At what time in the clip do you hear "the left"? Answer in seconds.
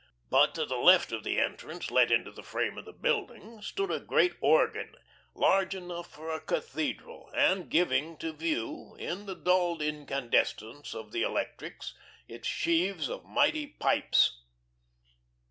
0.65-1.11